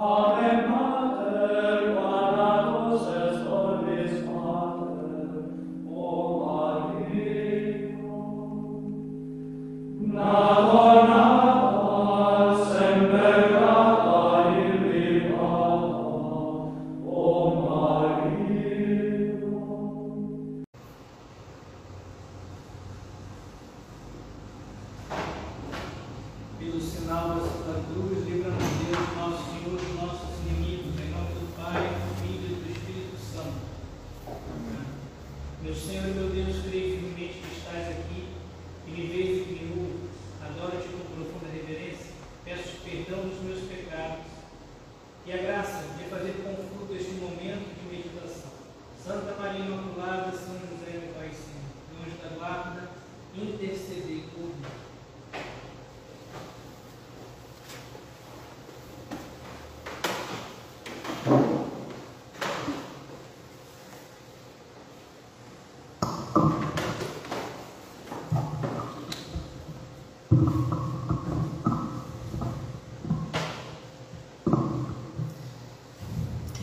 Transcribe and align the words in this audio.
Ave 0.00 0.66
Mater. 0.66 1.69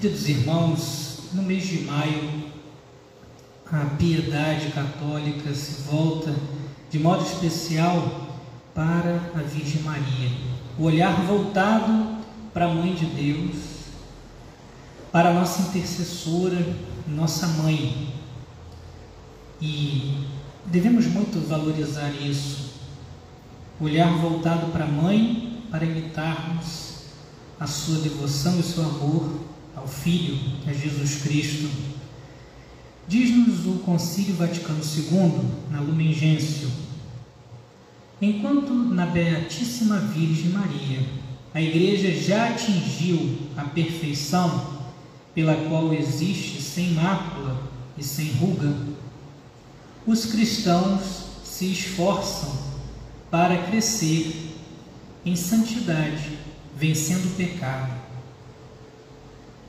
Queridos 0.07 0.29
irmãos, 0.29 1.19
no 1.33 1.43
mês 1.43 1.67
de 1.67 1.79
maio, 1.79 2.45
a 3.69 3.79
piedade 3.97 4.71
católica 4.71 5.53
se 5.53 5.81
volta 5.81 6.33
de 6.89 6.97
modo 6.97 7.25
especial 7.25 8.29
para 8.73 9.19
a 9.35 9.39
Virgem 9.39 9.81
Maria. 9.81 10.31
O 10.79 10.83
olhar 10.83 11.13
voltado 11.25 12.19
para 12.53 12.67
a 12.67 12.73
Mãe 12.73 12.95
de 12.95 13.05
Deus, 13.05 13.57
para 15.11 15.31
a 15.31 15.33
nossa 15.33 15.63
intercessora, 15.63 16.65
nossa 17.05 17.45
mãe. 17.61 18.13
E 19.59 20.25
devemos 20.67 21.05
muito 21.07 21.45
valorizar 21.49 22.11
isso. 22.11 22.75
O 23.77 23.83
olhar 23.83 24.17
voltado 24.19 24.71
para 24.71 24.85
a 24.85 24.87
mãe, 24.87 25.65
para 25.69 25.83
imitarmos 25.83 26.93
a 27.59 27.67
sua 27.67 27.97
devoção 27.97 28.57
e 28.57 28.63
seu 28.63 28.83
amor 28.83 29.46
ao 29.87 29.93
Filho, 29.93 30.37
a 30.67 30.73
Jesus 30.73 31.21
Cristo. 31.21 31.69
Diz-nos 33.07 33.65
o 33.65 33.79
Concílio 33.79 34.35
Vaticano 34.35 34.81
II, 34.83 35.41
na 35.71 35.79
Lumen 35.79 36.13
Gentium, 36.13 36.69
enquanto 38.21 38.73
na 38.73 39.05
Beatíssima 39.05 39.97
Virgem 39.99 40.49
Maria 40.49 41.07
a 41.53 41.61
Igreja 41.61 42.11
já 42.11 42.49
atingiu 42.49 43.37
a 43.55 43.63
perfeição 43.63 44.77
pela 45.33 45.55
qual 45.55 45.93
existe 45.93 46.61
sem 46.61 46.91
mácula 46.91 47.71
e 47.97 48.03
sem 48.03 48.31
ruga, 48.33 48.75
os 50.05 50.25
cristãos 50.25 51.27
se 51.45 51.71
esforçam 51.71 52.53
para 53.31 53.63
crescer 53.63 54.53
em 55.25 55.35
santidade, 55.35 56.37
vencendo 56.75 57.27
o 57.27 57.35
pecado. 57.35 57.96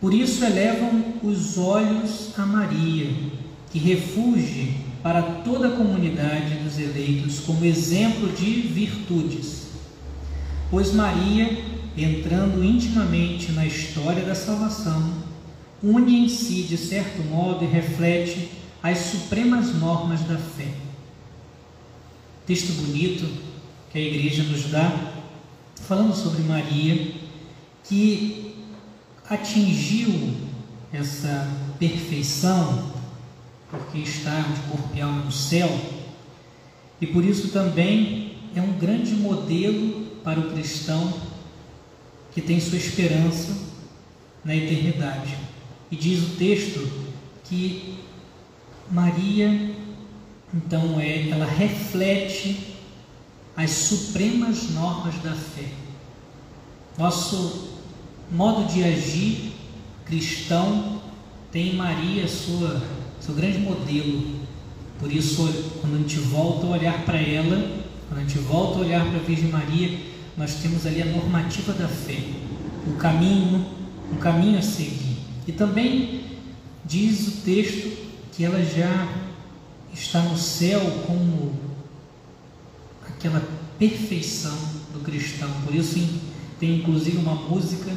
Por 0.00 0.14
isso 0.14 0.44
elevam 0.44 1.14
os 1.22 1.58
olhos 1.58 2.30
a 2.38 2.46
Maria, 2.46 3.10
que 3.70 3.78
refugie 3.78 4.76
para 5.02 5.22
toda 5.22 5.68
a 5.68 5.76
comunidade 5.76 6.54
dos 6.56 6.78
eleitos 6.78 7.40
como 7.40 7.64
exemplo 7.64 8.28
de 8.28 8.62
virtudes. 8.62 9.68
Pois 10.70 10.92
Maria, 10.92 11.64
entrando 11.96 12.64
intimamente 12.64 13.50
na 13.52 13.66
história 13.66 14.24
da 14.24 14.34
salvação, 14.34 15.12
une 15.82 16.24
em 16.24 16.28
si, 16.28 16.62
de 16.62 16.76
certo 16.76 17.22
modo, 17.22 17.64
e 17.64 17.68
reflete 17.68 18.50
as 18.82 18.98
supremas 18.98 19.74
normas 19.74 20.20
da 20.22 20.36
fé. 20.36 20.68
Texto 22.46 22.72
bonito 22.72 23.28
que 23.90 23.98
a 23.98 24.02
igreja 24.02 24.42
nos 24.44 24.64
dá, 24.70 25.12
falando 25.86 26.14
sobre 26.14 26.42
Maria, 26.42 27.12
que 27.84 28.47
atingiu 29.28 30.34
essa 30.92 31.48
perfeição, 31.78 32.92
porque 33.70 33.98
está 33.98 34.40
de 34.40 34.60
corpo 34.70 34.96
e 34.96 35.00
alma 35.00 35.24
no 35.24 35.32
céu, 35.32 35.68
e 37.00 37.06
por 37.06 37.24
isso 37.24 37.48
também 37.48 38.36
é 38.54 38.62
um 38.62 38.72
grande 38.72 39.14
modelo 39.14 40.06
para 40.24 40.40
o 40.40 40.50
cristão 40.50 41.12
que 42.32 42.40
tem 42.40 42.60
sua 42.60 42.78
esperança 42.78 43.56
na 44.44 44.54
eternidade. 44.54 45.36
E 45.90 45.96
diz 45.96 46.22
o 46.22 46.36
texto 46.36 46.90
que 47.44 47.98
Maria, 48.90 49.74
então, 50.52 50.98
é, 50.98 51.28
ela 51.28 51.44
reflete 51.44 52.74
as 53.56 53.70
supremas 53.70 54.70
normas 54.70 55.14
da 55.22 55.34
fé. 55.34 55.68
Nosso 56.96 57.77
modo 58.30 58.72
de 58.72 58.84
agir 58.84 59.52
cristão 60.04 61.00
tem 61.52 61.70
em 61.70 61.76
Maria 61.76 62.26
sua, 62.26 62.82
seu 63.20 63.34
grande 63.34 63.58
modelo. 63.58 64.38
Por 64.98 65.12
isso, 65.12 65.48
quando 65.80 65.94
a 65.94 65.98
gente 65.98 66.18
volta 66.18 66.66
a 66.66 66.70
olhar 66.70 67.04
para 67.04 67.18
ela, 67.18 67.56
quando 68.08 68.20
a 68.20 68.22
gente 68.22 68.38
volta 68.38 68.78
a 68.78 68.80
olhar 68.82 69.06
para 69.06 69.18
a 69.18 69.22
Virgem 69.22 69.48
Maria, 69.48 69.98
nós 70.36 70.54
temos 70.56 70.86
ali 70.86 71.02
a 71.02 71.06
normativa 71.06 71.72
da 71.72 71.88
fé, 71.88 72.18
o 72.86 72.92
caminho, 72.94 73.64
um 74.12 74.16
caminho 74.16 74.58
a 74.58 74.62
seguir. 74.62 75.18
E 75.46 75.52
também 75.52 76.22
diz 76.84 77.28
o 77.28 77.30
texto 77.42 77.96
que 78.32 78.44
ela 78.44 78.62
já 78.62 79.08
está 79.92 80.20
no 80.20 80.36
céu 80.36 80.80
como 81.06 81.52
aquela 83.06 83.42
perfeição 83.78 84.56
do 84.92 85.00
cristão. 85.00 85.50
Por 85.64 85.74
isso 85.74 85.98
tem 86.58 86.76
inclusive 86.76 87.18
uma 87.18 87.34
música 87.34 87.90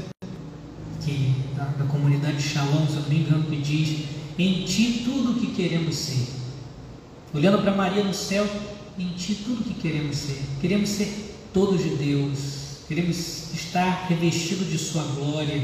que 1.04 1.34
da, 1.56 1.66
da 1.66 1.86
comunidade 1.86 2.42
Shalom, 2.42 2.88
se 2.88 2.96
eu 2.96 3.02
não 3.02 3.10
me 3.10 3.20
engano, 3.20 3.44
que 3.44 3.58
diz: 3.58 4.06
Em 4.38 4.64
ti 4.64 5.02
tudo 5.04 5.32
o 5.32 5.36
que 5.40 5.48
queremos 5.48 5.96
ser. 5.96 6.28
Olhando 7.34 7.60
para 7.60 7.76
Maria 7.76 8.04
no 8.04 8.14
céu, 8.14 8.48
em 8.98 9.10
ti 9.10 9.36
tudo 9.36 9.62
o 9.62 9.64
que 9.64 9.74
queremos 9.76 10.18
ser. 10.18 10.42
Queremos 10.60 10.90
ser 10.90 11.36
todos 11.54 11.84
de 11.84 11.96
Deus, 11.96 12.80
queremos 12.88 13.54
estar 13.54 14.08
revestidos 14.08 14.70
de 14.70 14.78
Sua 14.78 15.04
glória. 15.04 15.64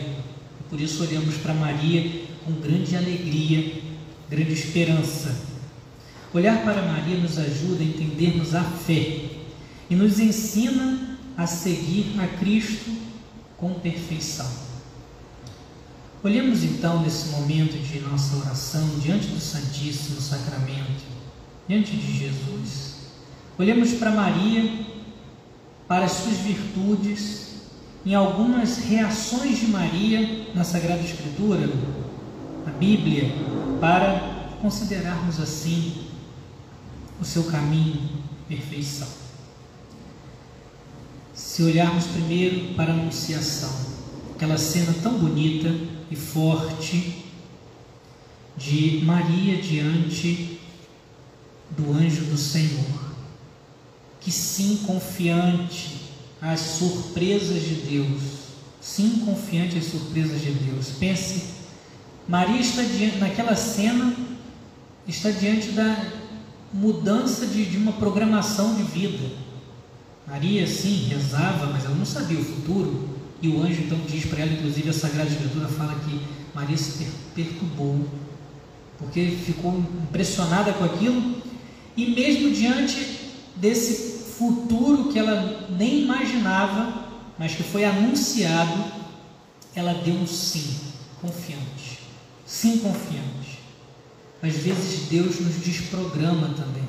Por 0.69 0.79
isso 0.79 1.03
olhamos 1.03 1.35
para 1.35 1.53
Maria 1.53 2.21
com 2.43 2.53
grande 2.53 2.95
alegria, 2.95 3.81
grande 4.29 4.53
esperança. 4.53 5.47
Olhar 6.33 6.63
para 6.63 6.81
Maria 6.81 7.17
nos 7.17 7.37
ajuda 7.37 7.83
a 7.83 7.85
entendermos 7.85 8.53
a 8.53 8.63
fé 8.63 9.21
e 9.89 9.95
nos 9.95 10.19
ensina 10.19 11.17
a 11.37 11.47
seguir 11.47 12.15
a 12.19 12.27
Cristo 12.39 12.91
com 13.57 13.73
perfeição. 13.75 14.66
Olhemos 16.23 16.63
então 16.63 17.03
nesse 17.03 17.29
momento 17.29 17.77
de 17.77 17.99
nossa 17.99 18.37
oração 18.37 18.87
diante 18.99 19.27
do 19.27 19.39
Santíssimo 19.39 20.19
Sacramento, 20.19 21.03
diante 21.67 21.95
de 21.95 22.17
Jesus. 22.17 22.95
Olhemos 23.57 23.93
para 23.93 24.09
Maria, 24.09 24.87
para 25.87 26.05
as 26.05 26.13
suas 26.13 26.37
virtudes, 26.37 27.57
em 28.03 28.15
algumas 28.15 28.77
reações 28.77 29.59
de 29.59 29.67
Maria 29.67 30.47
na 30.55 30.63
Sagrada 30.63 31.01
Escritura, 31.01 31.69
na 32.65 32.71
Bíblia, 32.71 33.31
para 33.79 34.55
considerarmos 34.59 35.39
assim 35.39 36.07
o 37.21 37.25
seu 37.25 37.43
caminho, 37.43 38.09
perfeição. 38.47 39.07
Se 41.31 41.61
olharmos 41.61 42.05
primeiro 42.05 42.73
para 42.73 42.91
a 42.91 42.95
Anunciação, 42.95 43.71
aquela 44.33 44.57
cena 44.57 44.95
tão 45.03 45.13
bonita 45.19 45.96
e 46.09 46.15
forte 46.15 47.25
de 48.55 49.01
Maria 49.05 49.61
diante 49.61 50.59
do 51.71 51.91
anjo 51.91 52.25
do 52.25 52.37
Senhor, 52.37 53.15
que 54.19 54.31
sim, 54.31 54.83
confiante 54.85 55.97
às 56.41 56.59
surpresas 56.59 57.61
de 57.61 57.75
Deus, 57.75 58.47
Sim, 58.87 59.23
confiante 59.25 59.77
às 59.77 59.83
surpresas 59.83 60.39
de 60.39 60.51
Deus. 60.51 60.91
Pense, 60.97 61.43
Maria 62.25 62.61
está 62.61 62.83
diante, 62.83 63.17
naquela 63.17 63.53
cena, 63.53 64.15
está 65.05 65.29
diante 65.29 65.71
da 65.71 66.05
mudança 66.71 67.45
de, 67.45 67.65
de 67.65 67.77
uma 67.77 67.91
programação 67.91 68.75
de 68.75 68.83
vida. 68.83 69.29
Maria, 70.25 70.65
sim, 70.65 71.09
rezava, 71.09 71.65
mas 71.67 71.83
ela 71.83 71.95
não 71.95 72.05
sabia 72.05 72.39
o 72.39 72.45
futuro. 72.45 73.09
E 73.41 73.47
o 73.49 73.61
anjo 73.61 73.81
então 73.83 73.99
diz 74.07 74.25
para 74.25 74.41
ela, 74.41 74.53
inclusive 74.53 74.89
a 74.89 74.93
Sagrada 74.93 75.29
Escritura 75.29 75.67
fala 75.67 75.95
que 76.05 76.19
Maria 76.55 76.77
se 76.77 77.05
perturbou, 77.35 78.07
porque 78.97 79.37
ficou 79.45 79.77
impressionada 79.77 80.73
com 80.73 80.83
aquilo, 80.85 81.41
e 81.95 82.07
mesmo 82.07 82.51
diante 82.51 83.19
desse 83.55 84.33
futuro 84.37 85.11
que 85.11 85.19
ela 85.19 85.67
nem 85.77 86.03
imaginava, 86.03 87.05
mas 87.37 87.53
que 87.53 87.63
foi 87.63 87.85
anunciado, 87.85 88.85
ela 89.75 89.93
deu 89.93 90.15
um 90.15 90.25
sim, 90.25 90.75
confiante. 91.21 91.99
Sim, 92.45 92.79
confiante. 92.79 93.59
Às 94.41 94.55
vezes 94.55 95.07
Deus 95.09 95.39
nos 95.39 95.55
desprograma 95.55 96.49
também. 96.49 96.87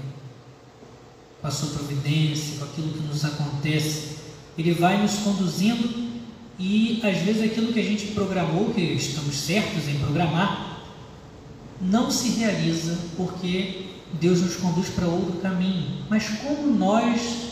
Com 1.40 1.46
a 1.46 1.50
sua 1.50 1.70
providência, 1.70 2.58
com 2.58 2.64
aquilo 2.64 2.92
que 2.92 3.00
nos 3.00 3.24
acontece. 3.24 4.16
Ele 4.56 4.72
vai 4.72 5.00
nos 5.00 5.16
conduzindo 5.18 6.07
e 6.58 7.00
às 7.04 7.18
vezes 7.18 7.42
aquilo 7.42 7.72
que 7.72 7.80
a 7.80 7.84
gente 7.84 8.08
programou, 8.08 8.72
que 8.74 8.80
estamos 8.80 9.36
certos 9.36 9.88
em 9.88 9.98
programar, 9.98 10.82
não 11.80 12.10
se 12.10 12.30
realiza 12.30 12.98
porque 13.16 13.86
Deus 14.14 14.40
nos 14.40 14.56
conduz 14.56 14.88
para 14.88 15.06
outro 15.06 15.40
caminho. 15.40 16.04
Mas 16.08 16.28
como 16.28 16.66
nós 16.66 17.48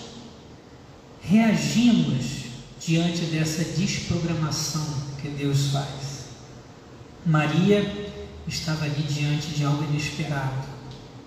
reagimos 1.20 2.46
diante 2.80 3.22
dessa 3.26 3.64
desprogramação 3.64 4.86
que 5.20 5.28
Deus 5.28 5.68
faz. 5.72 6.26
Maria 7.24 8.12
estava 8.46 8.84
ali 8.84 9.02
diante 9.02 9.48
de 9.48 9.64
algo 9.64 9.82
inesperado, 9.84 10.66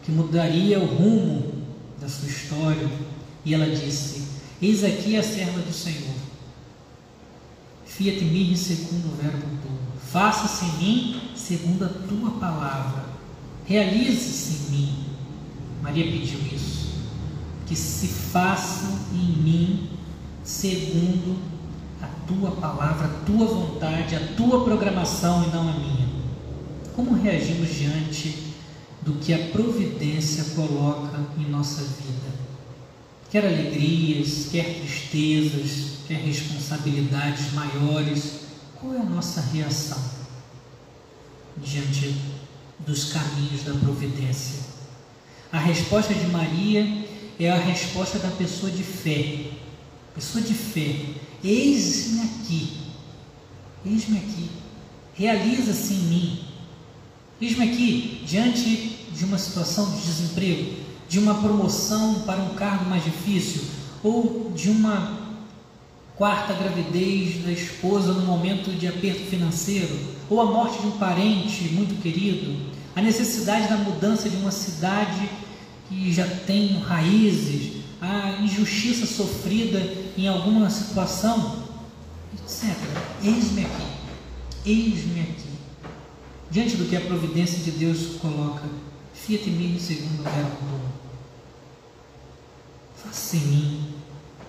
que 0.04 0.12
mudaria 0.12 0.80
o 0.80 0.86
rumo 0.86 1.66
da 2.00 2.08
sua 2.08 2.30
história, 2.30 2.90
e 3.44 3.54
ela 3.54 3.66
disse: 3.66 4.24
Eis 4.62 4.84
aqui 4.84 5.18
a 5.18 5.24
serva 5.24 5.60
do 5.60 5.74
Senhor. 5.74 6.16
Fiat 8.00 8.24
mihi 8.24 8.56
segundo 8.56 9.12
o 9.12 9.22
verbo 9.22 9.46
tu. 9.62 9.68
Faça-se 10.10 10.64
em 10.64 10.78
mim 10.78 11.22
segundo 11.36 11.84
a 11.84 11.90
tua 11.90 12.32
palavra. 12.40 13.04
Realize-se 13.66 14.54
em 14.54 14.72
mim. 14.72 15.06
Maria 15.84 16.06
pediu 16.06 16.40
isso. 16.40 16.94
Que 17.68 17.76
se 17.76 18.08
faça 18.08 18.88
em 19.14 19.44
mim 19.44 19.90
segundo 20.46 21.40
a 22.02 22.08
tua 22.26 22.52
palavra, 22.52 23.08
a 23.08 23.26
tua 23.26 23.46
vontade, 23.46 24.16
a 24.16 24.28
tua 24.34 24.64
programação 24.64 25.44
e 25.44 25.48
não 25.48 25.68
a 25.68 25.74
minha. 25.74 26.08
Como 26.96 27.22
reagimos 27.22 27.68
diante 27.76 28.54
do 29.02 29.16
que 29.16 29.34
a 29.34 29.50
providência 29.50 30.56
coloca 30.56 31.20
em 31.38 31.50
nossa 31.50 31.84
vida? 31.84 32.39
Quer 33.30 33.46
alegrias, 33.46 34.48
quer 34.52 34.80
tristezas, 34.80 36.00
quer 36.08 36.16
responsabilidades 36.16 37.54
maiores, 37.54 38.40
qual 38.76 38.96
é 38.96 38.98
a 38.98 39.04
nossa 39.04 39.42
reação 39.42 40.02
diante 41.58 42.16
dos 42.80 43.14
caminhos 43.14 43.64
da 43.64 43.74
providência? 43.76 44.62
A 45.52 45.60
resposta 45.60 46.12
de 46.12 46.26
Maria 46.28 47.06
é 47.40 47.52
a 47.52 47.58
resposta 47.58 48.18
da 48.18 48.30
pessoa 48.30 48.72
de 48.72 48.84
fé, 48.84 49.52
pessoa 50.16 50.44
de 50.44 50.56
fé, 50.56 50.96
eis-me 51.44 52.22
aqui, 52.22 52.78
eis-me 53.86 54.18
aqui, 54.18 54.50
realiza-se 55.14 55.94
em 55.94 55.98
mim, 55.98 56.46
eis-me 57.40 57.64
aqui 57.64 58.24
diante 58.26 59.06
de 59.16 59.26
uma 59.26 59.38
situação 59.38 59.92
de 59.92 60.02
desemprego, 60.02 60.89
de 61.10 61.18
uma 61.18 61.34
promoção 61.36 62.22
para 62.22 62.40
um 62.40 62.54
cargo 62.54 62.88
mais 62.88 63.04
difícil, 63.04 63.64
ou 64.04 64.52
de 64.56 64.70
uma 64.70 65.18
quarta 66.16 66.54
gravidez 66.54 67.44
da 67.44 67.52
esposa 67.52 68.14
no 68.14 68.26
momento 68.26 68.70
de 68.78 68.88
aperto 68.88 69.22
financeiro, 69.22 69.98
ou 70.30 70.40
a 70.40 70.46
morte 70.46 70.80
de 70.82 70.88
um 70.88 70.92
parente 70.92 71.64
muito 71.70 72.00
querido, 72.00 72.56
a 72.96 73.02
necessidade 73.02 73.68
da 73.68 73.78
mudança 73.78 74.30
de 74.30 74.36
uma 74.36 74.52
cidade 74.52 75.30
que 75.88 76.14
já 76.14 76.28
tem 76.28 76.78
raízes, 76.80 77.78
a 78.00 78.42
injustiça 78.42 79.08
sofrida 79.08 79.82
em 80.16 80.28
alguma 80.28 80.70
situação, 80.70 81.64
etc. 82.34 82.76
Eis-me 83.24 83.66
aqui, 83.66 83.88
eis-me 84.64 85.22
aqui. 85.22 85.50
Diante 86.52 86.78
do 86.78 86.86
que 86.86 86.96
a 86.96 87.02
providência 87.02 87.60
de 87.60 87.72
Deus 87.72 88.18
coloca, 88.22 88.64
fiat 89.14 89.50
me 89.50 89.80
segundo 89.80 90.20
o 90.20 90.24
verbo. 90.24 90.89
Faça 93.04 93.38
em 93.38 93.40
mim 93.40 93.88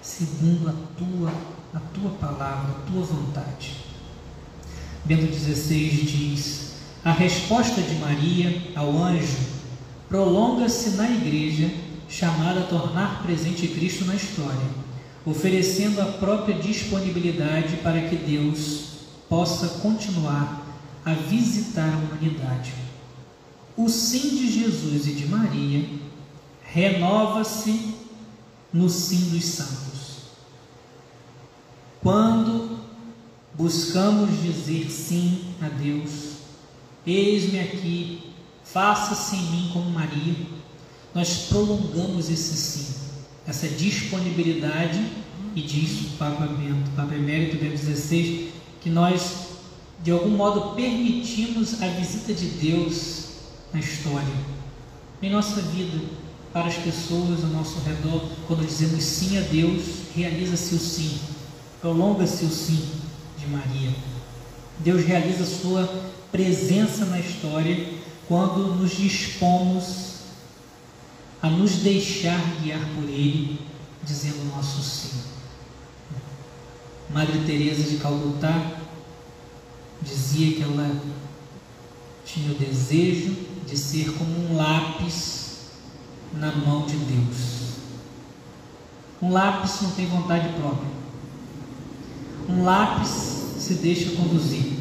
segundo 0.03 0.69
a 0.69 0.73
tua, 0.99 1.33
a 1.75 1.81
tua 1.95 2.11
palavra, 2.19 2.73
a 2.73 2.91
tua 2.91 3.03
vontade. 3.03 3.77
Bento 5.05 5.27
16 5.27 6.11
diz: 6.11 6.73
A 7.05 7.13
resposta 7.13 7.81
de 7.81 7.95
Maria 7.97 8.73
ao 8.75 8.97
anjo 9.03 9.39
prolonga-se 10.09 10.91
na 10.91 11.09
igreja 11.09 11.71
chamada 12.09 12.61
a 12.61 12.67
tornar 12.67 13.23
presente 13.23 13.69
Cristo 13.69 14.05
na 14.05 14.17
história, 14.17 14.69
oferecendo 15.25 16.01
a 16.01 16.07
própria 16.07 16.57
disponibilidade 16.57 17.77
para 17.77 18.01
que 18.09 18.17
Deus 18.17 18.91
possa 19.29 19.81
continuar 19.81 20.67
a 21.05 21.13
visitar 21.13 21.89
a 21.89 21.97
humanidade. 21.97 22.75
O 23.77 23.89
sim 23.89 24.37
de 24.37 24.53
Jesus 24.53 25.07
e 25.07 25.13
de 25.13 25.27
Maria 25.27 25.89
renova-se 26.65 28.00
no 28.73 28.89
sim 28.89 29.31
dos 29.31 29.45
santos. 29.45 30.01
Quando 32.03 32.79
buscamos 33.55 34.31
dizer 34.43 34.91
sim 34.91 35.55
a 35.61 35.69
Deus, 35.69 36.39
eis-me 37.07 37.61
aqui, 37.61 38.33
faça-se 38.65 39.37
em 39.37 39.51
mim 39.51 39.71
como 39.73 39.91
Maria 39.91 40.61
nós 41.15 41.47
prolongamos 41.49 42.31
esse 42.31 42.57
sim, 42.57 42.95
essa 43.47 43.69
disponibilidade, 43.69 45.05
e 45.55 45.63
diz 45.63 46.03
o 46.03 46.17
Papa 46.17 46.47
Bento, 46.47 46.91
Papa 46.95 47.15
Emérito 47.15 47.57
Bento 47.57 47.79
XVI, 47.79 48.53
que 48.81 48.89
nós, 48.89 49.49
de 50.03 50.13
algum 50.13 50.31
modo, 50.31 50.77
permitimos 50.77 51.83
a 51.83 51.89
visita 51.89 52.33
de 52.33 52.47
Deus 52.47 53.25
na 53.73 53.81
história, 53.81 54.33
em 55.21 55.31
nossa 55.31 55.61
vida, 55.61 55.99
para 56.53 56.67
as 56.67 56.77
pessoas 56.77 57.45
ao 57.45 57.51
nosso 57.51 57.79
redor, 57.81 58.29
quando 58.47 58.67
dizemos 58.67 59.05
sim 59.05 59.39
a 59.39 59.43
Deus, 59.43 59.83
realiza-se 60.15 60.75
o 60.75 60.79
sim, 60.79 61.21
prolonga-se 61.81 62.45
o 62.45 62.51
sim 62.51 62.89
de 63.39 63.47
Maria. 63.47 63.95
Deus 64.81 65.05
realiza 65.05 65.45
a 65.45 65.47
sua 65.47 66.11
presença 66.33 67.05
na 67.05 67.21
história 67.21 67.89
quando 68.27 68.75
nos 68.77 68.97
dispomos 68.97 70.11
a 71.43 71.49
nos 71.49 71.77
deixar 71.77 72.41
guiar 72.61 72.81
por 72.95 73.05
Ele, 73.05 73.61
dizendo 74.03 74.43
o 74.43 74.57
nosso 74.57 74.83
sim. 74.83 75.21
Madre 77.11 77.41
Teresa 77.47 77.83
de 77.83 77.97
Calcutá 77.97 78.79
dizia 80.03 80.57
que 80.57 80.63
ela 80.63 81.01
tinha 82.25 82.53
o 82.53 82.55
desejo 82.55 83.37
de 83.67 83.77
ser 83.77 84.13
como 84.13 84.31
um 84.31 84.57
lápis 84.57 85.40
na 86.35 86.53
mão 86.55 86.87
de 86.87 86.97
Deus. 86.97 87.61
Um 89.23 89.31
lápis 89.33 89.83
não 89.83 89.91
tem 89.91 90.07
vontade 90.07 90.49
própria. 90.61 90.89
Um 92.49 92.65
lápis 92.65 93.11
se 93.59 93.75
deixa 93.75 94.17
conduzir. 94.17 94.79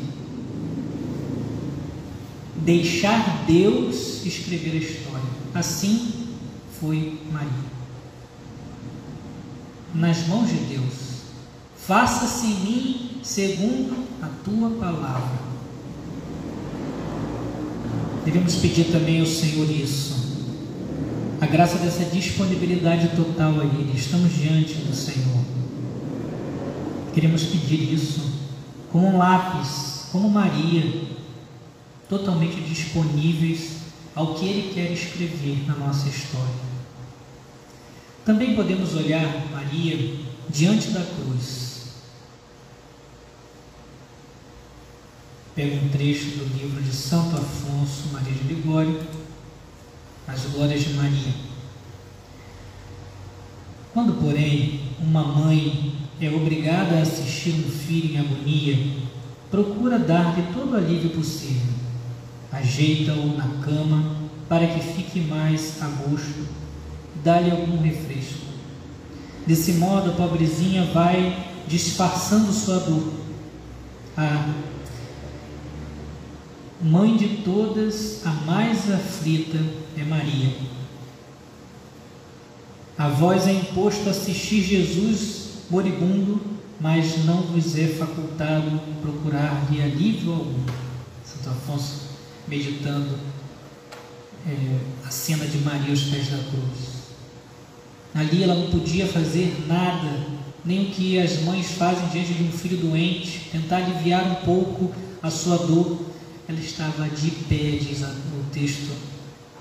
Deixar 2.56 3.46
Deus 3.46 4.25
escrever 4.25 4.72
a 4.72 4.75
história. 4.75 5.29
Assim 5.53 6.13
foi 6.79 7.20
Maria. 7.32 7.50
Nas 9.94 10.27
mãos 10.27 10.48
de 10.48 10.56
Deus. 10.56 11.10
Faça-se 11.75 12.46
em 12.46 12.60
mim 12.60 13.10
segundo 13.24 14.06
a 14.22 14.27
tua 14.44 14.70
palavra. 14.72 15.50
Devemos 18.24 18.56
pedir 18.56 18.91
também 18.91 19.20
ao 19.20 19.25
Senhor 19.25 19.70
isso. 19.70 20.18
A 21.41 21.46
graça 21.46 21.77
dessa 21.77 22.03
disponibilidade 22.05 23.15
total 23.15 23.62
a 23.62 23.63
Ele. 23.63 23.93
Estamos 23.96 24.34
diante 24.36 24.74
do 24.75 24.93
Senhor. 24.93 25.43
Queremos 27.13 27.43
pedir 27.43 27.93
isso 27.93 28.39
como 28.91 29.08
um 29.08 29.17
lápis, 29.17 30.08
como 30.12 30.29
Maria, 30.29 31.03
totalmente 32.10 32.60
disponíveis 32.62 33.77
ao 34.13 34.36
que 34.36 34.46
Ele 34.46 34.74
quer 34.74 34.91
escrever 34.91 35.65
na 35.65 35.75
nossa 35.75 36.10
história. 36.10 36.69
Também 38.25 38.55
podemos 38.55 38.96
olhar 38.96 39.48
Maria 39.51 40.15
diante 40.50 40.89
da 40.89 41.01
cruz. 41.01 41.69
pega 45.60 45.75
um 45.75 45.89
trecho 45.89 46.38
do 46.38 46.58
livro 46.58 46.81
de 46.81 46.96
Santo 46.96 47.36
Afonso 47.36 48.08
Maria 48.13 48.31
de 48.31 48.43
Ligório, 48.43 48.98
As 50.31 50.45
Glórias 50.45 50.81
de 50.81 50.93
Maria. 50.93 51.33
Quando, 53.91 54.13
porém, 54.21 54.79
uma 55.01 55.24
mãe 55.24 55.95
é 56.21 56.29
obrigada 56.29 56.98
a 56.98 57.01
assistir 57.01 57.51
um 57.51 57.69
filho 57.69 58.13
em 58.13 58.19
agonia, 58.19 58.77
procura 59.50 59.98
dar-lhe 59.98 60.43
todo 60.53 60.74
o 60.74 60.77
alívio 60.77 61.09
possível. 61.09 61.74
Ajeita-o 62.51 63.36
na 63.36 63.48
cama 63.63 64.17
para 64.48 64.67
que 64.67 64.79
fique 64.79 65.19
mais 65.21 65.81
a 65.81 65.88
gosto, 65.88 66.48
dá-lhe 67.24 67.50
algum 67.50 67.81
refresco. 67.81 68.45
Desse 69.48 69.74
modo, 69.74 70.12
a 70.12 70.13
pobrezinha 70.13 70.86
vai 70.93 71.48
disfarçando 71.67 72.53
sua 72.53 72.77
dor. 72.79 73.13
A 74.15 74.53
mãe 76.81 77.17
de 77.17 77.43
todas, 77.43 78.25
a 78.25 78.31
mais 78.31 78.91
aflita 78.91 79.57
é 79.98 80.03
Maria. 80.03 80.53
A 82.98 83.07
vós 83.09 83.48
é 83.48 83.53
imposto 83.53 84.09
assistir 84.09 84.62
Jesus 84.62 85.50
moribundo, 85.69 86.41
mas 86.79 87.24
não 87.25 87.41
vos 87.43 87.77
é 87.77 87.88
facultado 87.88 88.79
procurar-lhe 89.01 89.81
alívio 89.81 90.33
algum. 90.33 90.65
Santo 91.24 91.50
Afonso 91.50 92.09
meditando 92.48 93.17
é, 94.48 94.79
a 95.05 95.12
cena 95.12 95.45
de 95.45 95.59
Maria 95.59 95.91
aos 95.91 96.03
pés 96.03 96.29
da 96.29 96.38
cruz. 96.38 97.00
Ali 98.13 98.43
ela 98.43 98.55
não 98.55 98.71
podia 98.71 99.07
fazer 99.07 99.65
nada, 99.67 100.27
nem 100.65 100.86
o 100.86 100.89
que 100.89 101.19
as 101.19 101.41
mães 101.43 101.71
fazem 101.71 102.07
diante 102.09 102.33
de 102.33 102.43
um 102.43 102.51
filho 102.51 102.77
doente, 102.77 103.50
tentar 103.51 103.77
aliviar 103.77 104.25
um 104.25 104.36
pouco 104.45 104.91
a 105.21 105.29
sua 105.29 105.57
dor. 105.57 106.08
Ela 106.50 106.60
estava 106.62 107.08
de 107.08 107.29
pé, 107.29 107.77
diz 107.79 108.01
o 108.01 108.44
texto. 108.51 108.91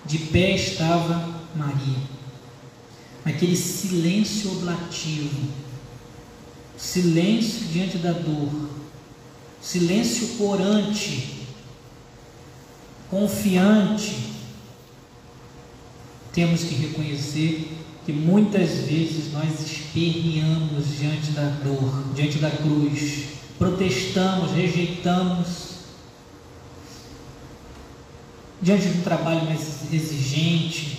De 0.06 0.16
pé 0.18 0.54
estava 0.54 1.44
Maria. 1.54 1.98
Aquele 3.26 3.54
silêncio 3.54 4.52
oblativo, 4.52 5.48
silêncio 6.78 7.66
diante 7.66 7.98
da 7.98 8.12
dor, 8.12 8.70
silêncio 9.60 10.42
orante, 10.42 11.44
confiante. 13.10 14.30
Temos 16.32 16.62
que 16.62 16.74
reconhecer 16.74 17.70
que 18.06 18.12
muitas 18.14 18.70
vezes 18.88 19.30
nós 19.30 19.60
esperneamos 19.60 20.96
diante 20.98 21.32
da 21.32 21.50
dor, 21.62 22.14
diante 22.14 22.38
da 22.38 22.50
cruz, 22.50 23.24
protestamos, 23.58 24.52
rejeitamos, 24.52 25.77
diante 28.60 28.88
um 28.88 29.02
trabalho 29.02 29.44
mais 29.44 29.92
exigente, 29.92 30.98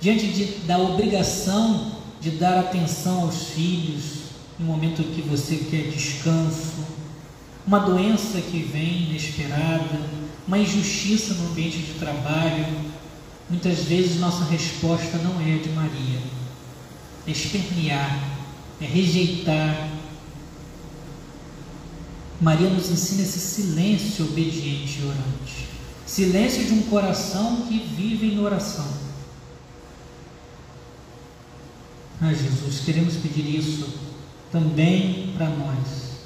diante 0.00 0.26
de, 0.28 0.44
da 0.66 0.78
obrigação 0.78 1.92
de 2.20 2.30
dar 2.32 2.58
atenção 2.58 3.22
aos 3.22 3.48
filhos 3.48 4.26
no 4.58 4.66
momento 4.66 5.02
que 5.14 5.22
você 5.22 5.56
quer 5.56 5.90
descanso, 5.90 6.84
uma 7.66 7.78
doença 7.80 8.40
que 8.40 8.58
vem 8.58 9.10
inesperada, 9.10 10.00
uma 10.46 10.58
injustiça 10.58 11.34
no 11.34 11.50
ambiente 11.50 11.78
de 11.78 11.94
trabalho, 11.94 12.64
Muitas 13.48 13.84
vezes 13.84 14.18
nossa 14.18 14.44
resposta 14.44 15.18
não 15.18 15.40
é 15.40 15.58
de 15.58 15.68
Maria, 15.70 16.20
é 17.26 17.30
espernear, 17.30 18.18
é 18.80 18.84
rejeitar. 18.84 19.88
Maria 22.40 22.68
nos 22.68 22.90
ensina 22.90 23.22
esse 23.22 23.38
silêncio 23.38 24.24
obediente 24.24 24.98
e 25.00 25.04
orante, 25.04 25.68
silêncio 26.06 26.64
de 26.64 26.72
um 26.72 26.82
coração 26.82 27.62
que 27.62 27.78
vive 27.78 28.32
em 28.32 28.38
oração. 28.38 28.86
Ah, 32.20 32.32
Jesus, 32.32 32.80
queremos 32.80 33.16
pedir 33.16 33.58
isso 33.58 33.98
também 34.50 35.34
para 35.36 35.50
nós, 35.50 36.20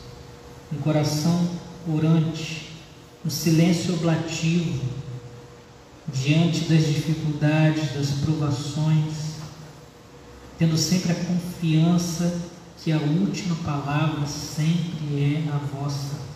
um 0.73 0.77
coração 0.77 1.49
orante, 1.89 2.69
um 3.25 3.31
silêncio 3.31 3.95
oblativo 3.95 4.81
diante 6.13 6.61
das 6.65 6.87
dificuldades, 6.87 7.93
das 7.93 8.11
provações, 8.21 9.15
tendo 10.59 10.77
sempre 10.77 11.13
a 11.13 11.15
confiança 11.17 12.41
que 12.83 12.93
a 12.93 12.99
última 12.99 13.57
palavra 13.57 14.27
sempre 14.27 15.23
é 15.23 15.49
a 15.53 15.59
vossa. 15.59 16.30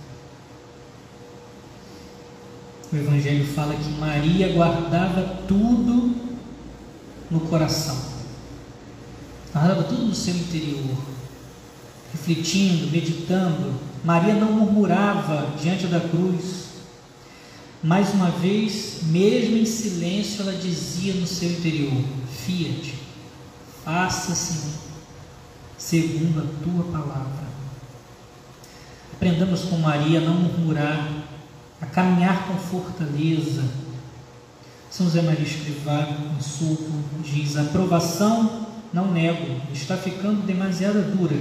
O 2.94 2.96
Evangelho 2.96 3.44
fala 3.44 3.74
que 3.74 3.90
Maria 3.98 4.52
guardava 4.52 5.42
tudo 5.48 6.14
no 7.28 7.40
coração, 7.40 7.98
guardava 9.52 9.82
tudo 9.82 10.04
no 10.04 10.14
seu 10.14 10.32
interior, 10.32 10.96
refletindo, 12.12 12.92
meditando. 12.92 13.74
Maria 14.04 14.34
não 14.34 14.52
murmurava 14.52 15.56
diante 15.60 15.88
da 15.88 15.98
cruz, 15.98 16.66
mais 17.82 18.14
uma 18.14 18.30
vez, 18.30 19.00
mesmo 19.02 19.56
em 19.56 19.66
silêncio, 19.66 20.42
ela 20.42 20.52
dizia 20.52 21.14
no 21.14 21.26
seu 21.26 21.50
interior: 21.50 22.00
Fiat, 22.44 22.94
faça-se 23.84 24.68
segundo 25.76 26.38
a 26.38 26.62
tua 26.62 26.92
palavra. 26.92 27.44
Aprendamos 29.14 29.62
com 29.62 29.78
Maria 29.78 30.20
a 30.20 30.22
não 30.22 30.34
murmurar, 30.34 31.10
a 31.84 31.86
caminhar 31.86 32.48
com 32.48 32.54
fortaleza. 32.54 33.62
São 34.90 35.06
José 35.06 35.20
Maria 35.20 35.44
Escrivá, 35.44 36.08
em 36.36 36.40
sulco, 36.40 36.90
diz: 37.22 37.56
A 37.56 37.64
provação 37.64 38.66
não 38.92 39.12
nego, 39.12 39.60
está 39.72 39.96
ficando 39.96 40.46
demasiado 40.46 41.14
dura. 41.14 41.36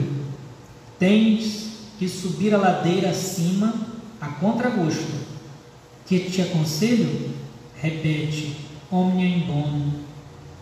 Tens 1.00 1.72
que 1.98 2.10
subir 2.10 2.54
a 2.54 2.58
ladeira 2.58 3.10
acima 3.12 3.74
a 4.20 4.28
contragosto 4.28 5.24
que 6.06 6.20
te 6.20 6.42
aconselho? 6.42 7.32
Repete, 7.82 8.58
omnia 8.90 9.28
in 9.28 9.42
bono, 9.42 9.94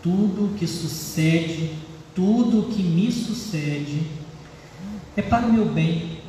tudo 0.01 0.45
o 0.45 0.53
que 0.57 0.67
sucede, 0.67 1.73
tudo 2.15 2.61
o 2.61 2.63
que 2.69 2.81
me 2.81 3.11
sucede, 3.11 4.07
é 5.15 5.21
para 5.21 5.45
o 5.45 5.53
meu 5.53 5.65
bem. 5.65 6.19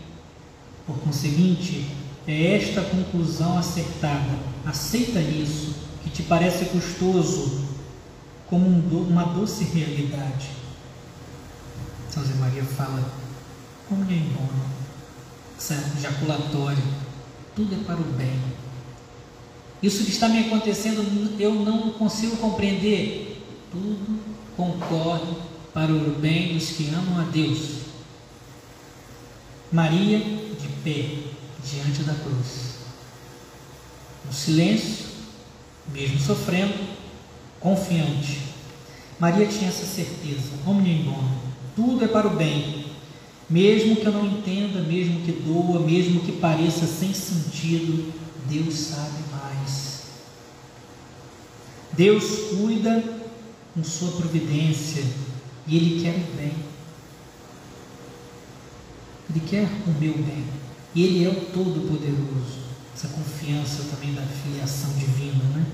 Por 0.87 0.99
conseguinte, 0.99 1.87
é 2.26 2.57
esta 2.57 2.83
conclusão 2.83 3.59
acertada. 3.59 4.38
Aceita 4.64 5.21
isso, 5.21 5.75
que 6.02 6.11
te 6.11 6.23
parece 6.23 6.67
custoso, 6.67 7.67
como 8.49 8.69
um 8.69 8.81
do, 8.81 8.99
uma 9.09 9.25
doce 9.25 9.64
realidade. 9.64 10.50
São 12.11 12.23
José 12.23 12.35
Maria 12.35 12.64
fala, 12.64 13.02
omnia 13.91 14.17
in 14.17 14.29
bono, 14.31 14.64
jaculatório, 16.00 16.83
tudo 17.57 17.75
é 17.75 17.85
para 17.85 18.00
o 18.00 18.05
bem. 18.05 18.41
Isso 19.83 20.05
que 20.05 20.11
está 20.11 20.29
me 20.29 20.41
acontecendo, 20.41 21.41
eu 21.41 21.55
não 21.55 21.91
consigo 21.91 22.37
compreender. 22.37 23.43
Tudo 23.73 24.21
concorre 24.57 25.35
para 25.75 25.91
o 25.91 26.11
bem 26.21 26.55
dos 26.55 26.71
que 26.71 26.88
amam 26.95 27.21
a 27.21 27.25
Deus. 27.25 27.83
Maria 29.73 30.19
de 30.19 30.69
pé 30.85 31.32
diante 31.64 32.02
da 32.02 32.14
cruz. 32.14 32.76
No 34.25 34.33
silêncio, 34.33 35.07
mesmo 35.92 36.19
sofrendo, 36.19 36.75
confiante. 37.61 38.40
Maria 39.19 39.47
tinha 39.47 39.69
essa 39.69 39.87
certeza, 39.87 40.50
omnia 40.66 40.95
in 40.95 41.04
bono. 41.04 41.40
Tudo 41.75 42.04
é 42.04 42.09
para 42.09 42.26
o 42.26 42.37
bem, 42.37 42.87
mesmo 43.49 43.97
que 43.97 44.07
eu 44.07 44.12
não 44.12 44.26
entenda, 44.26 44.81
mesmo 44.81 45.21
que 45.21 45.33
doa, 45.33 45.81
mesmo 45.81 46.21
que 46.21 46.33
pareça 46.33 46.87
sem 46.87 47.14
sentido, 47.14 48.12
Deus 48.49 48.75
sabe 48.75 49.23
Deus 51.92 52.25
cuida 52.57 53.04
com 53.75 53.85
sua 53.85 54.12
providência 54.12 55.04
e 55.66 55.76
Ele 55.76 56.02
quer 56.02 56.14
o 56.14 56.37
bem. 56.37 56.52
Ele 59.31 59.40
quer 59.47 59.69
o 59.87 60.00
meu 60.00 60.14
bem. 60.14 60.45
E 60.95 61.03
Ele 61.03 61.25
é 61.25 61.29
o 61.29 61.47
Todo-Poderoso. 61.53 62.63
Essa 62.95 63.09
confiança 63.09 63.85
também 63.91 64.15
da 64.15 64.23
filiação 64.23 64.93
divina, 64.95 65.43
né? 65.45 65.67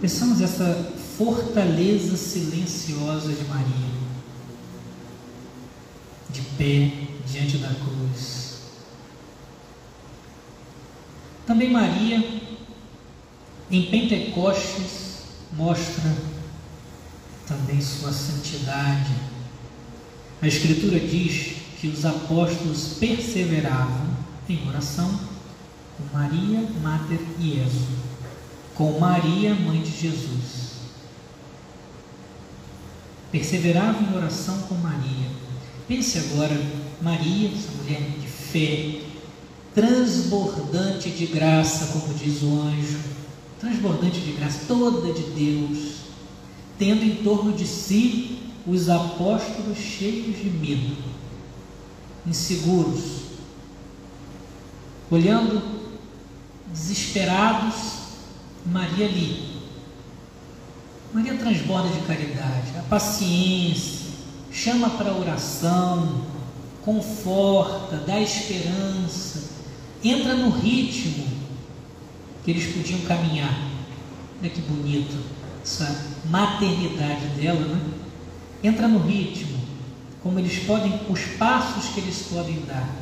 Pensamos 0.00 0.40
essa 0.40 0.92
fortaleza 1.16 2.16
silenciosa 2.16 3.32
de 3.32 3.44
Maria, 3.44 3.90
de 6.30 6.42
pé 6.56 6.92
diante 7.26 7.58
da 7.58 7.68
cruz. 7.68 8.60
Também 11.46 11.70
Maria 11.70 12.42
em 13.70 13.90
Pentecostes 13.90 15.22
mostra 15.52 16.14
também 17.46 17.80
sua 17.80 18.12
santidade. 18.12 19.12
A 20.42 20.46
Escritura 20.46 21.00
diz 21.00 21.55
que 21.80 21.88
os 21.88 22.04
apóstolos 22.04 22.96
perseveravam 22.98 24.06
em 24.48 24.68
oração 24.68 25.08
com 25.96 26.16
Maria, 26.16 26.66
Mater 26.82 27.20
Iesu, 27.40 27.86
com 28.74 28.98
Maria, 28.98 29.54
mãe 29.54 29.80
de 29.82 29.90
Jesus. 29.90 30.76
Perseverava 33.30 34.02
em 34.02 34.16
oração 34.16 34.58
com 34.68 34.74
Maria. 34.76 35.28
Pense 35.88 36.18
agora, 36.18 36.58
Maria, 37.02 37.50
essa 37.50 37.70
mulher 37.82 38.00
de 38.20 38.26
fé, 38.26 39.00
transbordante 39.74 41.10
de 41.10 41.26
graça, 41.26 41.92
como 41.92 42.14
diz 42.14 42.42
o 42.42 42.60
anjo, 42.62 42.98
transbordante 43.60 44.20
de 44.20 44.32
graça, 44.32 44.60
toda 44.66 45.12
de 45.12 45.22
Deus, 45.30 45.96
tendo 46.78 47.04
em 47.04 47.16
torno 47.16 47.52
de 47.52 47.66
si 47.66 48.38
os 48.66 48.88
apóstolos 48.88 49.78
cheios 49.78 50.36
de 50.36 50.50
medo, 50.50 50.96
inseguros, 52.26 53.22
olhando 55.10 55.62
desesperados, 56.72 57.74
Maria 58.64 59.06
ali. 59.06 59.56
Maria 61.14 61.36
transborda 61.36 61.88
de 61.88 62.00
caridade, 62.00 62.76
a 62.78 62.82
paciência, 62.82 64.06
chama 64.50 64.90
para 64.90 65.10
a 65.10 65.16
oração, 65.16 66.26
conforta, 66.84 67.96
dá 67.98 68.20
esperança, 68.20 69.50
entra 70.02 70.34
no 70.34 70.50
ritmo 70.50 71.26
que 72.44 72.50
eles 72.50 72.74
podiam 72.74 73.00
caminhar. 73.00 73.58
Olha 74.40 74.50
que 74.50 74.60
bonito 74.60 75.16
essa 75.62 76.04
maternidade 76.26 77.26
dela, 77.40 77.60
né? 77.60 77.80
Entra 78.62 78.86
no 78.86 79.00
ritmo, 79.00 79.55
como 80.26 80.40
eles 80.40 80.58
podem, 80.64 80.92
os 81.08 81.20
passos 81.38 81.94
que 81.94 82.00
eles 82.00 82.26
podem 82.28 82.60
dar. 82.66 82.92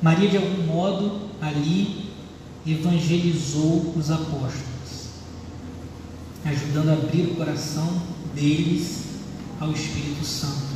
Maria, 0.00 0.30
de 0.30 0.36
algum 0.38 0.62
modo, 0.62 1.28
ali 1.42 2.10
evangelizou 2.66 3.92
os 3.94 4.10
apóstolos, 4.10 5.10
ajudando 6.42 6.88
a 6.88 6.92
abrir 6.94 7.26
o 7.26 7.34
coração 7.34 8.00
deles 8.34 9.02
ao 9.60 9.70
Espírito 9.72 10.24
Santo. 10.24 10.74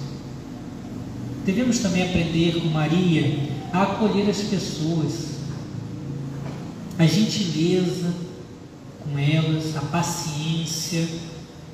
Devemos 1.47 1.79
também 1.79 2.03
aprender 2.03 2.61
com 2.61 2.69
Maria 2.69 3.49
a 3.73 3.83
acolher 3.83 4.29
as 4.29 4.43
pessoas, 4.43 5.37
a 6.99 7.07
gentileza 7.07 8.13
com 9.03 9.19
elas, 9.19 9.75
a 9.75 9.81
paciência 9.81 11.09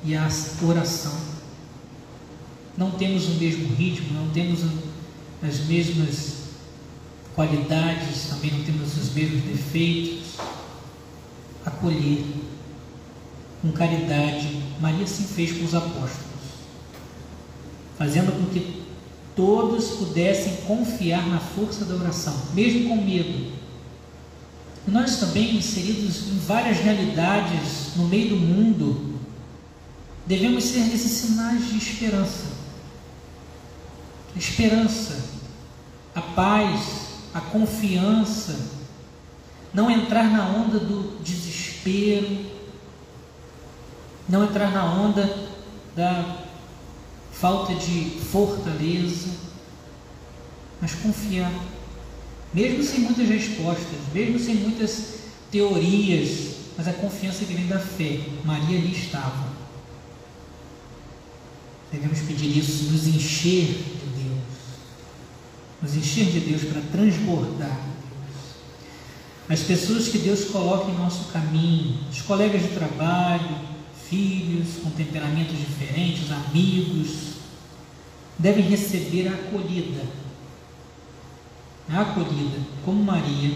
e 0.05 0.15
a 0.15 0.29
oração. 0.65 1.36
Não 2.77 2.91
temos 2.91 3.27
o 3.27 3.31
mesmo 3.31 3.75
ritmo, 3.75 4.13
não 4.13 4.29
temos 4.29 4.59
as 5.41 5.59
mesmas 5.65 6.37
qualidades, 7.35 8.27
também 8.29 8.51
não 8.51 8.63
temos 8.63 8.95
os 8.95 9.13
mesmos 9.13 9.41
defeitos. 9.43 10.37
Acolher 11.65 12.23
com 13.61 13.71
caridade, 13.71 14.61
Maria 14.79 15.03
assim 15.03 15.23
fez 15.23 15.51
com 15.51 15.65
os 15.65 15.73
apóstolos, 15.73 16.11
fazendo 17.97 18.31
com 18.31 18.45
que 18.53 18.83
todos 19.35 19.89
pudessem 19.89 20.57
confiar 20.67 21.27
na 21.27 21.39
força 21.39 21.83
da 21.83 21.95
oração, 21.95 22.35
mesmo 22.53 22.89
com 22.89 23.03
medo. 23.03 23.51
E 24.87 24.91
nós 24.91 25.17
também, 25.17 25.57
inseridos 25.57 26.27
em 26.27 26.39
várias 26.39 26.77
realidades 26.79 27.95
no 27.95 28.07
meio 28.07 28.29
do 28.29 28.37
mundo, 28.37 29.19
devemos 30.25 30.63
ser 30.63 30.93
esses 30.93 31.11
sinais 31.11 31.67
de 31.67 31.77
esperança. 31.77 32.56
A 34.37 34.39
esperança, 34.39 35.17
a 36.13 36.21
paz, 36.21 37.07
a 37.33 37.41
confiança, 37.41 38.55
não 39.73 39.89
entrar 39.89 40.25
na 40.25 40.47
onda 40.47 40.77
do 40.77 41.17
desespero, 41.23 42.45
não 44.29 44.43
entrar 44.43 44.71
na 44.71 44.85
onda 44.85 45.49
da 45.95 46.37
falta 47.31 47.73
de 47.73 48.11
fortaleza, 48.31 49.31
mas 50.79 50.93
confiar, 50.93 51.51
mesmo 52.53 52.83
sem 52.83 52.99
muitas 52.99 53.27
respostas, 53.27 53.97
mesmo 54.13 54.37
sem 54.37 54.53
muitas 54.53 55.15
teorias, 55.51 56.57
mas 56.77 56.87
a 56.87 56.93
confiança 56.93 57.43
que 57.43 57.55
vem 57.55 57.65
da 57.65 57.79
fé. 57.79 58.19
Maria 58.45 58.77
ali 58.77 58.91
estava. 58.91 59.47
Devemos 61.91 62.19
pedir 62.19 62.55
isso, 62.55 62.91
nos 62.91 63.07
encher 63.07 63.96
nos 65.81 65.95
encher 65.95 66.25
de 66.25 66.39
Deus 66.39 66.63
para 66.63 66.81
transbordar. 66.91 67.79
As 69.49 69.61
pessoas 69.61 70.09
que 70.09 70.17
Deus 70.17 70.45
coloca 70.45 70.91
em 70.91 70.97
nosso 70.97 71.31
caminho, 71.31 71.99
os 72.11 72.21
colegas 72.21 72.61
de 72.61 72.69
trabalho, 72.69 73.57
filhos 74.09 74.77
com 74.83 74.89
temperamentos 74.91 75.57
diferentes, 75.57 76.31
amigos, 76.31 77.37
devem 78.37 78.67
receber 78.67 79.27
a 79.27 79.33
acolhida. 79.33 80.03
A 81.89 82.01
acolhida, 82.01 82.59
como 82.83 83.03
Maria, 83.03 83.55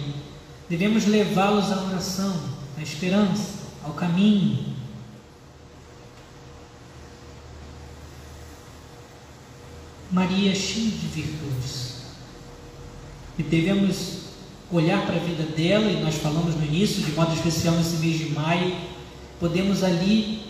devemos 0.69 1.05
levá-los 1.05 1.71
à 1.71 1.83
oração, 1.83 2.41
à 2.77 2.81
esperança, 2.81 3.55
ao 3.83 3.93
caminho. 3.93 4.71
Maria 10.09 10.51
é 10.51 10.55
cheia 10.55 10.91
de 10.91 11.07
virtudes. 11.07 12.00
E 13.37 13.43
devemos 13.43 14.21
olhar 14.71 15.05
para 15.05 15.15
a 15.15 15.19
vida 15.19 15.43
dela, 15.43 15.91
e 15.91 16.01
nós 16.01 16.15
falamos 16.15 16.55
no 16.55 16.65
início, 16.65 17.03
de 17.03 17.11
modo 17.11 17.33
especial 17.33 17.75
nesse 17.75 17.97
mês 17.97 18.17
de 18.17 18.29
maio, 18.29 18.75
podemos 19.39 19.83
ali, 19.83 20.43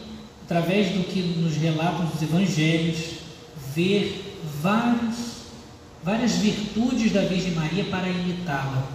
através 0.43 0.91
do 0.91 1.03
que 1.03 1.21
nos 1.21 1.55
relatam 1.55 2.09
os 2.13 2.21
evangelhos, 2.21 3.21
ver 3.73 4.37
vários, 4.61 5.17
várias 6.03 6.33
virtudes 6.33 7.11
da 7.11 7.21
Virgem 7.21 7.51
Maria 7.51 7.85
para 7.85 8.09
imitá-la. 8.09 8.87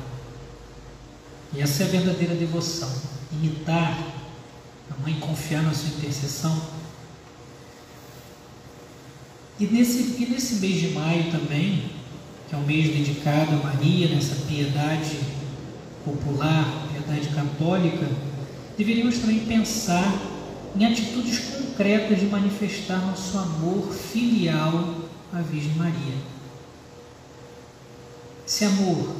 E 1.54 1.60
essa 1.60 1.84
é 1.84 1.86
a 1.86 1.90
verdadeira 1.90 2.34
devoção, 2.34 2.92
imitar 3.32 3.98
a 4.90 5.02
mãe, 5.02 5.14
confiar 5.14 5.62
na 5.62 5.72
sua 5.72 5.88
intercessão. 5.88 6.60
E 9.58 9.66
nesse, 9.66 10.22
e 10.22 10.26
nesse 10.26 10.56
mês 10.56 10.80
de 10.80 10.88
maio 10.90 11.30
também, 11.30 11.95
que 12.48 12.54
é 12.54 12.58
um 12.58 12.64
mês 12.64 12.88
dedicado 12.88 13.52
a 13.52 13.66
Maria, 13.66 14.08
nessa 14.08 14.36
piedade 14.46 15.18
popular, 16.04 16.86
piedade 16.92 17.28
católica, 17.28 18.06
deveríamos 18.78 19.18
também 19.18 19.40
pensar 19.40 20.12
em 20.78 20.84
atitudes 20.84 21.38
concretas 21.38 22.20
de 22.20 22.26
manifestar 22.26 22.98
nosso 23.04 23.36
amor 23.36 23.92
filial 23.92 24.94
à 25.32 25.40
Virgem 25.40 25.74
Maria. 25.74 26.14
Esse 28.46 28.64
amor 28.64 29.16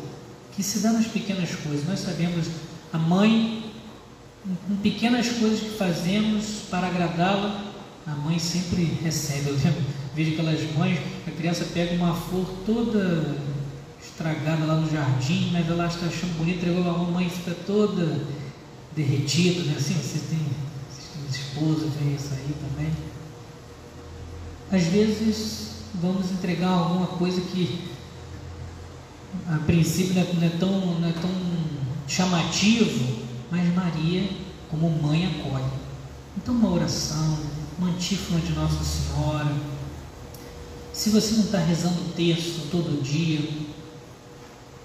que 0.54 0.62
se 0.62 0.78
dá 0.78 0.92
nas 0.92 1.06
pequenas 1.06 1.54
coisas, 1.54 1.86
nós 1.86 2.00
sabemos, 2.00 2.46
a 2.92 2.98
mãe, 2.98 3.72
em 4.70 4.76
pequenas 4.76 5.28
coisas 5.28 5.60
que 5.60 5.76
fazemos 5.76 6.62
para 6.70 6.86
agradá-la, 6.86 7.64
a 8.06 8.12
mãe 8.12 8.38
sempre 8.38 8.84
recebe. 9.02 9.50
Eu 9.50 9.54
lembro, 9.56 9.84
vejo 10.16 10.33
aquelas 10.33 10.74
mães, 10.74 10.98
a 11.29 11.31
criança 11.31 11.66
pega 11.74 11.94
uma 11.94 12.14
flor 12.14 12.46
toda 12.64 13.37
estragada 14.02 14.64
lá 14.64 14.76
no 14.76 14.90
jardim, 14.90 15.50
mas 15.52 15.68
ela 15.68 15.87
está 15.87 16.07
achando 16.07 16.38
bonita, 16.38 16.66
entregou 16.66 16.90
a 16.90 16.98
mãe 16.98 17.29
fica 17.29 17.55
toda 17.66 18.22
derretido, 18.96 19.64
né? 19.64 19.74
Assim, 19.76 19.92
você 19.92 20.20
tem, 20.31 20.38
você 20.90 21.02
tem 21.12 21.29
esposa, 21.29 21.87
isso 21.87 22.33
aí 22.33 22.55
também. 22.66 22.90
Às 24.72 24.87
vezes 24.87 25.66
vamos 26.00 26.33
entregar 26.33 26.70
alguma 26.70 27.07
coisa 27.09 27.42
que 27.42 27.79
a 29.46 29.59
princípio 29.59 30.14
não 30.14 30.22
é, 30.22 30.33
não 30.33 30.46
é 30.46 30.50
tão, 30.59 31.00
não 31.00 31.09
é 31.09 31.12
tão 31.12 31.31
chamativo, 32.09 33.22
mas 33.50 33.74
Maria, 33.74 34.31
como 34.70 34.88
mãe, 34.90 35.26
acolhe. 35.26 35.70
Então, 36.38 36.55
uma 36.55 36.72
oração, 36.72 37.38
uma 37.79 37.88
antífona 37.88 38.40
de 38.40 38.52
Nossa 38.52 38.83
Senhora. 38.83 39.75
Se 40.96 41.11
você 41.11 41.35
não 41.35 41.44
está 41.44 41.59
rezando 41.59 42.00
o 42.00 42.12
texto 42.14 42.70
todo 42.70 43.02
dia, 43.02 43.46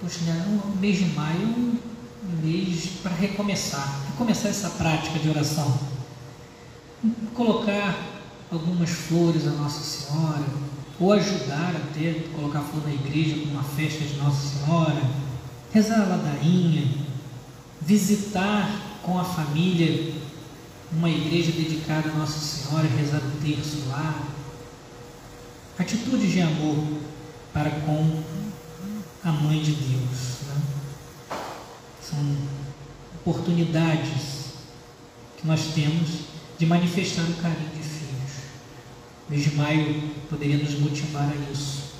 poxa, 0.01 0.19
né, 0.25 0.61
o 0.61 0.77
mês 0.77 0.97
de 0.97 1.05
maio 1.05 1.41
é 1.41 1.45
um 1.45 1.79
mês 2.43 2.89
para 3.01 3.15
recomeçar, 3.15 4.01
recomeçar 4.11 4.51
essa 4.51 4.69
prática 4.71 5.17
de 5.17 5.29
oração. 5.29 5.79
Colocar 7.33 7.97
algumas 8.51 8.89
flores 8.89 9.47
a 9.47 9.51
Nossa 9.51 9.79
Senhora, 9.79 10.43
ou 10.99 11.13
ajudar 11.13 11.73
até 11.77 12.25
colocar 12.35 12.59
flor 12.59 12.83
na 12.85 12.93
igreja 12.93 13.39
com 13.39 13.51
uma 13.51 13.63
festa 13.63 14.03
de 14.03 14.17
Nossa 14.17 14.59
Senhora, 14.59 15.01
rezar 15.71 16.01
a 16.01 16.07
ladainha, 16.07 16.91
visitar 17.79 18.99
com 19.01 19.17
a 19.17 19.23
família 19.23 20.13
uma 20.91 21.09
igreja 21.09 21.53
dedicada 21.53 22.09
a 22.09 22.15
Nossa 22.15 22.37
Senhora, 22.37 22.85
rezar 22.85 23.21
o 23.21 23.41
terço 23.41 23.87
lá. 23.87 24.40
Atitudes 25.81 26.31
de 26.31 26.41
amor 26.41 26.77
para 27.51 27.71
com 27.71 28.21
a 29.23 29.31
Mãe 29.31 29.63
de 29.63 29.71
Deus. 29.71 30.41
Né? 30.47 30.61
São 31.99 32.19
oportunidades 33.15 34.51
que 35.37 35.47
nós 35.47 35.73
temos 35.73 36.07
de 36.59 36.67
manifestar 36.67 37.23
o 37.23 37.33
carinho 37.41 37.69
de 37.69 37.81
filhos. 37.81 38.31
O 39.27 39.31
mês 39.31 39.43
de 39.43 39.55
maio 39.55 40.11
poderia 40.29 40.57
nos 40.57 40.79
motivar 40.79 41.27
a 41.27 41.51
isso. 41.51 41.93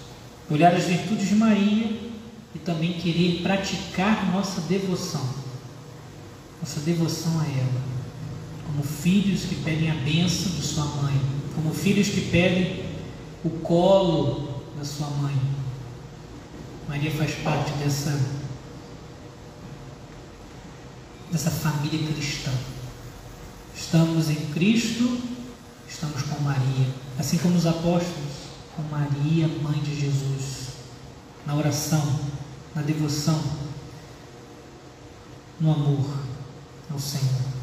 Olhar 0.48 0.76
as 0.76 0.84
virtudes 0.84 1.30
de 1.30 1.36
Maria 1.36 2.12
e 2.54 2.60
também 2.60 2.94
querer 2.94 3.42
praticar 3.42 4.32
nossa 4.32 4.62
devoção. 4.62 5.28
Nossa 6.62 6.82
devoção 6.82 7.40
a 7.40 7.46
ela. 7.46 7.82
Como 8.68 8.84
filhos 8.84 9.46
que 9.46 9.56
pedem 9.56 9.90
a 9.90 9.96
bênção 9.96 10.52
de 10.52 10.62
sua 10.62 10.86
mãe. 10.86 11.20
Como 11.56 11.74
filhos 11.74 12.10
que 12.10 12.22
pedem 12.30 12.91
o 13.44 13.50
colo 13.62 14.62
da 14.78 14.86
sua 14.86 15.08
mãe. 15.08 15.36
Maria 16.88 17.12
faz 17.12 17.36
parte 17.36 17.72
dessa 17.74 18.42
dessa 21.32 21.50
família 21.50 22.12
cristã. 22.12 22.52
Estamos 23.74 24.30
em 24.30 24.52
Cristo, 24.52 25.22
estamos 25.88 26.22
com 26.24 26.44
Maria, 26.44 26.88
assim 27.18 27.38
como 27.38 27.56
os 27.56 27.66
apóstolos, 27.66 28.34
com 28.76 28.84
Maria, 28.84 29.48
mãe 29.48 29.80
de 29.80 30.00
Jesus, 30.00 30.74
na 31.46 31.56
oração, 31.56 32.20
na 32.76 32.82
devoção, 32.82 33.42
no 35.60 35.72
amor 35.72 36.18
ao 36.92 37.00
Senhor. 37.00 37.61